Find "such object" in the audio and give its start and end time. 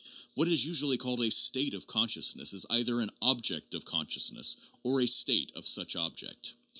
5.67-6.53